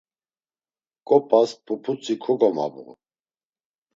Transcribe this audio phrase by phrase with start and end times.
[1.07, 2.85] Ǩop̌as puputzi kogomabğu.